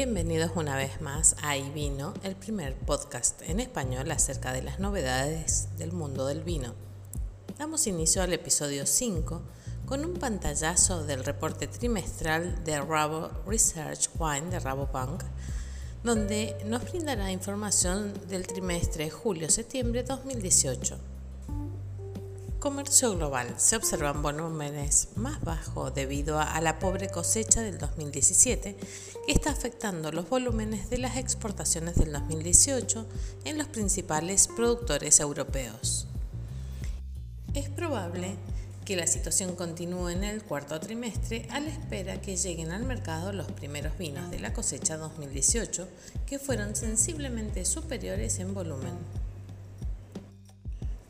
[0.00, 5.76] Bienvenidos una vez más a Vino, el primer podcast en español acerca de las novedades
[5.76, 6.72] del mundo del vino.
[7.58, 9.42] Damos inicio al episodio 5
[9.86, 15.24] con un pantallazo del reporte trimestral de Rabo Research Wine de Rabobank,
[16.04, 21.17] donde nos brindará información del trimestre julio-septiembre 2018.
[22.58, 23.54] Comercio global.
[23.56, 30.10] Se observan volúmenes más bajos debido a, la pobre cosecha del 2017 que está afectando
[30.10, 33.06] los volúmenes de las exportaciones del 2018
[33.44, 36.08] en los principales productores europeos.
[37.54, 38.34] Es probable
[38.84, 43.32] que la situación continúe en el cuarto trimestre a la espera que lleguen al mercado
[43.32, 45.86] los primeros vinos de la cosecha 2018
[46.26, 49.27] que fueron sensiblemente superiores en volumen.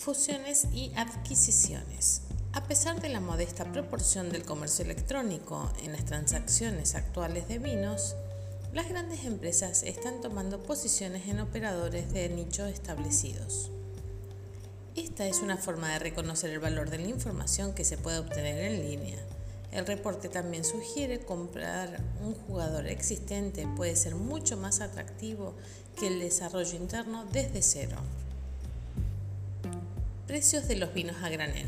[0.00, 2.22] Fusiones y adquisiciones.
[2.54, 8.16] A pesar de la modesta proporción del comercio electrónico en las transacciones actuales de vinos,
[8.72, 13.70] las grandes empresas están tomando posiciones en operadores de nicho establecidos.
[14.96, 18.72] Esta es una forma de reconocer el valor de la información que se puede obtener
[18.72, 19.18] en línea.
[19.70, 25.52] El reporte también sugiere comprar un jugador existente puede ser mucho más atractivo
[25.98, 27.98] que el desarrollo interno desde cero.
[30.30, 31.66] Precios de los vinos a granel.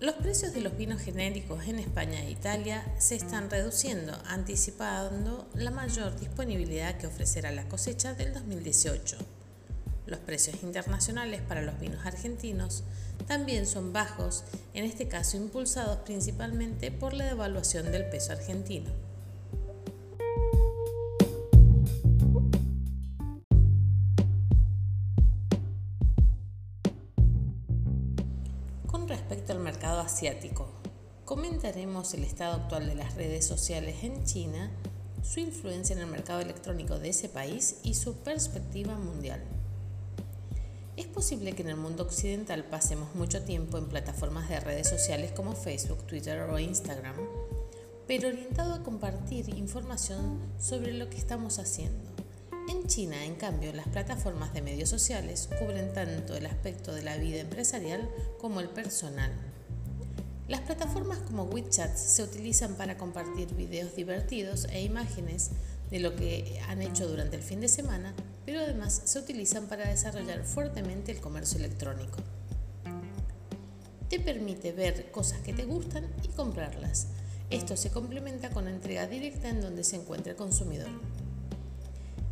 [0.00, 5.70] Los precios de los vinos genéricos en España e Italia se están reduciendo, anticipando la
[5.70, 9.18] mayor disponibilidad que ofrecerá la cosecha del 2018.
[10.06, 12.82] Los precios internacionales para los vinos argentinos
[13.28, 14.42] también son bajos,
[14.74, 18.90] en este caso impulsados principalmente por la devaluación del peso argentino.
[29.04, 30.68] Respecto al mercado asiático,
[31.26, 34.70] comentaremos el estado actual de las redes sociales en China,
[35.22, 39.44] su influencia en el mercado electrónico de ese país y su perspectiva mundial.
[40.96, 45.30] Es posible que en el mundo occidental pasemos mucho tiempo en plataformas de redes sociales
[45.32, 47.16] como Facebook, Twitter o Instagram,
[48.06, 52.15] pero orientado a compartir información sobre lo que estamos haciendo
[52.68, 57.16] en China, en cambio, las plataformas de medios sociales cubren tanto el aspecto de la
[57.16, 58.08] vida empresarial
[58.40, 59.32] como el personal.
[60.48, 65.50] Las plataformas como WeChat se utilizan para compartir videos divertidos e imágenes
[65.90, 69.88] de lo que han hecho durante el fin de semana, pero además se utilizan para
[69.88, 72.18] desarrollar fuertemente el comercio electrónico.
[74.08, 77.08] Te permite ver cosas que te gustan y comprarlas.
[77.50, 80.90] Esto se complementa con entrega directa en donde se encuentra el consumidor.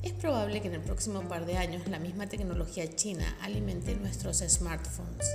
[0.04, 4.41] Es probable que en el próximo par de años la misma tecnología china alimente nuestros
[4.47, 5.26] smartphones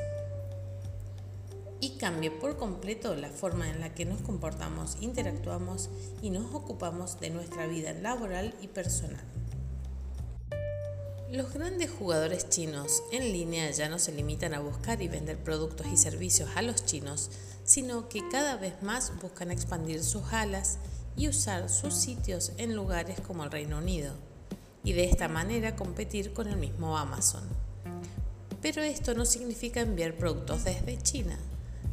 [1.80, 5.90] y cambie por completo la forma en la que nos comportamos, interactuamos
[6.22, 9.24] y nos ocupamos de nuestra vida laboral y personal.
[11.32, 15.88] Los grandes jugadores chinos en línea ya no se limitan a buscar y vender productos
[15.88, 17.32] y servicios a los chinos,
[17.64, 20.78] sino que cada vez más buscan expandir sus alas
[21.18, 24.29] y usar sus sitios en lugares como el Reino Unido
[24.84, 27.44] y de esta manera competir con el mismo Amazon.
[28.62, 31.38] Pero esto no significa enviar productos desde China.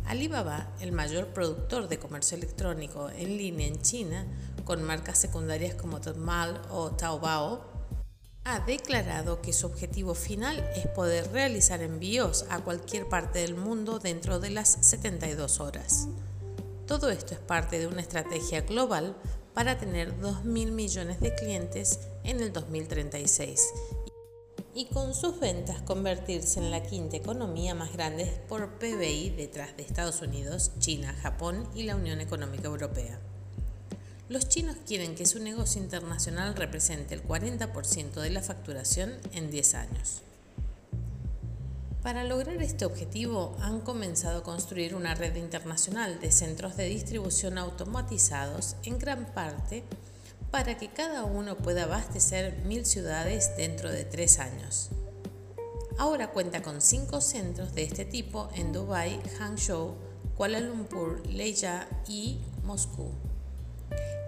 [0.05, 4.27] Alibaba, el mayor productor de comercio electrónico en línea en China,
[4.65, 7.77] con marcas secundarias como Tmall o Taobao,
[8.45, 13.99] ha declarado que su objetivo final es poder realizar envíos a cualquier parte del mundo
[13.99, 16.07] dentro de las 72 horas.
[16.87, 19.17] Todo esto es parte de una estrategia global
[19.57, 23.71] para tener 2.000 millones de clientes en el 2036
[24.75, 29.83] y con sus ventas convertirse en la quinta economía más grande por PBI detrás de
[29.83, 33.19] Estados Unidos, China, Japón y la Unión Económica Europea.
[34.29, 39.75] Los chinos quieren que su negocio internacional represente el 40% de la facturación en 10
[39.75, 40.21] años.
[42.07, 47.59] Para lograr este objetivo han comenzado a construir una red internacional de centros de distribución
[47.59, 49.83] automatizados en gran parte
[50.53, 54.91] para que cada uno pueda abastecer mil ciudades dentro de tres años.
[55.99, 59.97] Ahora cuenta con cinco centros de este tipo en Dubái, Hangzhou,
[60.37, 63.11] Kuala Lumpur, Leia y Moscú,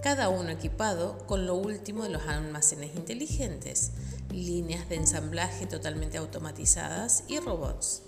[0.02, 3.92] cada uno equipado con lo último de los almacenes inteligentes,
[4.30, 8.02] líneas de ensamblaje totalmente automatizadas y robots.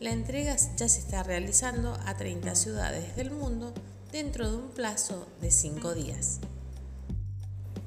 [0.00, 3.72] La entrega ya se está realizando a 30 ciudades del mundo
[4.10, 6.40] dentro de un plazo de 5 días.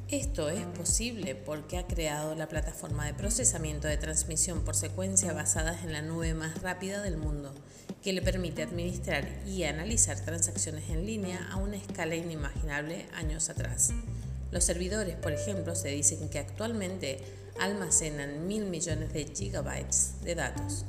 [0.09, 5.77] Esto es posible porque ha creado la plataforma de procesamiento de transmisión por secuencia basada
[5.83, 7.54] en la nube más rápida del mundo,
[8.01, 13.92] que le permite administrar y analizar transacciones en línea a una escala inimaginable años atrás
[14.50, 17.19] Los servidores, por ejemplo, se dicen que actualmente
[17.60, 20.86] almacenan mil millones de gigabytes de datos.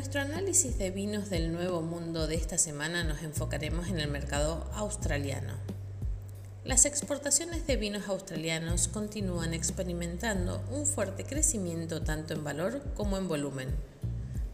[0.00, 4.66] Nuestro análisis de vinos del Nuevo Mundo de esta semana nos enfocaremos en el mercado
[4.72, 5.52] australiano.
[6.64, 13.28] Las exportaciones de vinos australianos continúan experimentando un fuerte crecimiento tanto en valor como en
[13.28, 13.68] volumen,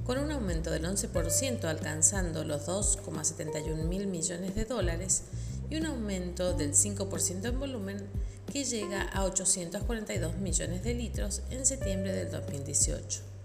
[0.05, 5.23] con un aumento del 11% alcanzando los 2,71 mil millones de dólares
[5.71, 8.05] y un aumento del 5% en volumen
[8.53, 13.36] que llega a 842 millones de litros en septiembre del 2018.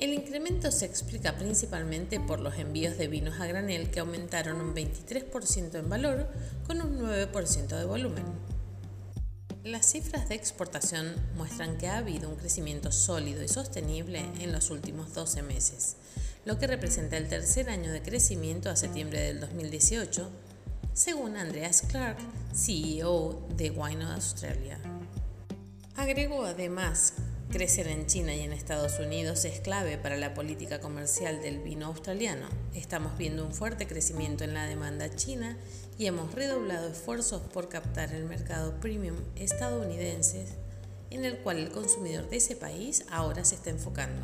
[0.00, 4.72] El incremento se explica principalmente por los envíos de vinos a granel que aumentaron un
[4.72, 6.28] 23% en valor
[6.68, 8.24] con un 9% de volumen.
[9.64, 14.70] Las cifras de exportación muestran que ha habido un crecimiento sólido y sostenible en los
[14.70, 15.96] últimos 12 meses,
[16.44, 20.30] lo que representa el tercer año de crecimiento a septiembre del 2018,
[20.92, 22.18] según Andreas Clark,
[22.54, 24.78] CEO de Wine Australia.
[25.96, 27.14] Agregó además
[27.50, 31.86] Crecer en China y en Estados Unidos es clave para la política comercial del vino
[31.86, 32.46] australiano.
[32.74, 35.56] Estamos viendo un fuerte crecimiento en la demanda china
[35.96, 40.44] y hemos redoblado esfuerzos por captar el mercado premium estadounidense
[41.08, 44.20] en el cual el consumidor de ese país ahora se está enfocando.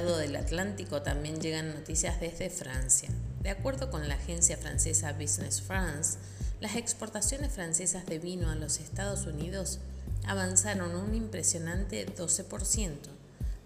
[0.00, 3.10] Del Atlántico también llegan noticias desde Francia.
[3.42, 6.16] De acuerdo con la agencia francesa Business France,
[6.60, 9.80] las exportaciones francesas de vino a los Estados Unidos
[10.26, 12.90] avanzaron un impresionante 12%,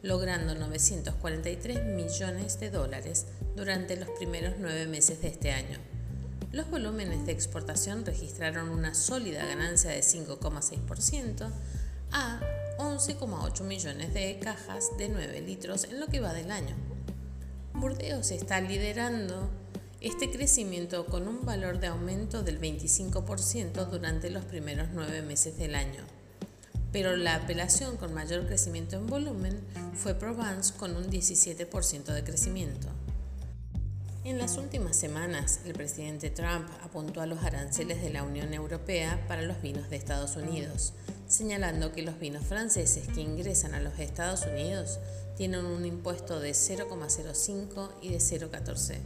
[0.02, 5.78] logrando 943 millones de dólares durante los primeros nueve meses de este año.
[6.50, 11.52] Los volúmenes de exportación registraron una sólida ganancia de 5,6%
[12.16, 12.40] a
[12.78, 16.74] 11,8 millones de cajas de 9 litros en lo que va del año.
[17.74, 19.50] Burdeos está liderando
[20.00, 25.74] este crecimiento con un valor de aumento del 25% durante los primeros 9 meses del
[25.74, 26.00] año.
[26.90, 29.60] Pero la apelación con mayor crecimiento en volumen
[29.94, 32.88] fue Provence con un 17% de crecimiento.
[34.24, 39.22] En las últimas semanas, el presidente Trump apuntó a los aranceles de la Unión Europea
[39.28, 40.94] para los vinos de Estados Unidos,
[41.26, 44.98] señalando que los vinos franceses que ingresan a los Estados Unidos
[45.36, 48.98] tienen un impuesto de 0,05 y de 0,14.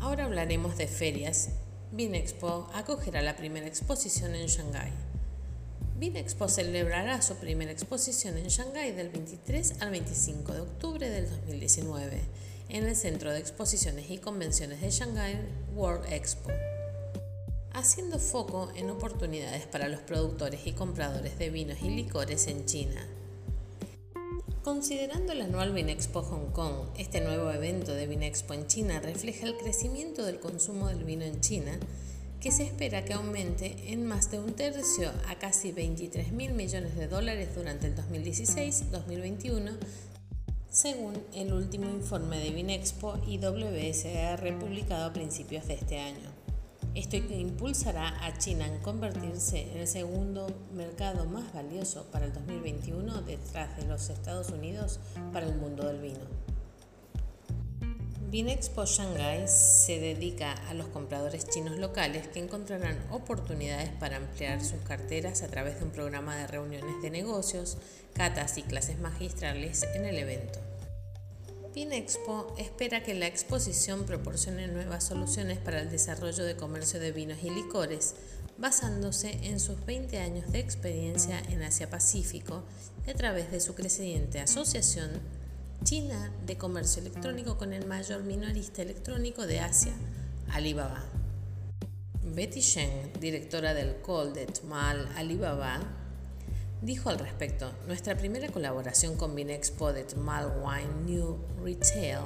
[0.00, 1.50] Ahora hablaremos de ferias
[1.92, 5.05] Vinexpo acogerá la primera exposición en Shanghái.
[5.98, 12.20] Vinexpo celebrará su primera exposición en Shanghái del 23 al 25 de octubre del 2019
[12.68, 15.38] en el Centro de Exposiciones y Convenciones de Shanghái
[15.74, 16.50] World Expo,
[17.72, 23.08] haciendo foco en oportunidades para los productores y compradores de vinos y licores en China.
[24.62, 29.56] Considerando el anual Vinexpo Hong Kong, este nuevo evento de Vinexpo en China refleja el
[29.56, 31.78] crecimiento del consumo del vino en China,
[32.46, 36.94] que se espera que aumente en más de un tercio a casi 23 mil millones
[36.94, 39.72] de dólares durante el 2016-2021,
[40.70, 46.30] según el último informe de Vinexpo y WSR publicado a principios de este año.
[46.94, 53.22] Esto impulsará a China en convertirse en el segundo mercado más valioso para el 2021
[53.22, 55.00] detrás de los Estados Unidos
[55.32, 56.55] para el mundo del vino.
[58.28, 64.80] Vinexpo Shanghai se dedica a los compradores chinos locales que encontrarán oportunidades para ampliar sus
[64.80, 67.78] carteras a través de un programa de reuniones de negocios,
[68.14, 70.58] catas y clases magistrales en el evento.
[71.72, 77.38] Vinexpo espera que la exposición proporcione nuevas soluciones para el desarrollo de comercio de vinos
[77.44, 78.16] y licores,
[78.58, 82.64] basándose en sus 20 años de experiencia en Asia-Pacífico
[83.08, 85.20] a través de su creciente asociación
[85.84, 89.92] China de Comercio Electrónico con el mayor minorista electrónico de Asia,
[90.50, 91.04] Alibaba.
[92.22, 95.80] Betty Sheng, directora del Coldet Mal Alibaba,
[96.82, 102.20] dijo al respecto, nuestra primera colaboración con Vinexpo de Wine New Retail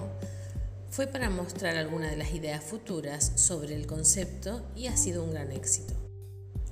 [0.90, 5.30] fue para mostrar algunas de las ideas futuras sobre el concepto y ha sido un
[5.30, 5.94] gran éxito.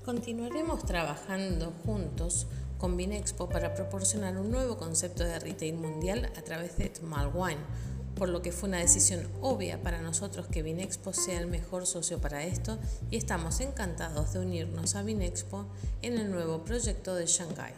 [0.05, 2.47] Continuaremos trabajando juntos
[2.79, 6.93] con Vinexpo para proporcionar un nuevo concepto de retail mundial a través de
[7.35, 7.61] Wine,
[8.15, 12.21] por lo que fue una decisión obvia para nosotros que Vinexpo sea el mejor socio
[12.21, 12.79] para esto
[13.11, 15.67] y estamos encantados de unirnos a Vinexpo
[16.03, 17.73] en el nuevo proyecto de Shanghai.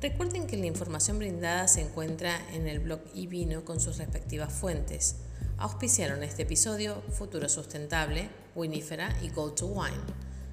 [0.00, 5.16] Recuerden que la información brindada se encuentra en el blog iVino con sus respectivas fuentes.
[5.58, 9.96] Auspiciaron este episodio Futuro Sustentable, Winifera y Go to Wine.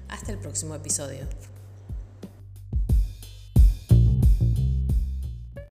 [0.08, 1.26] Hasta el próximo episodio.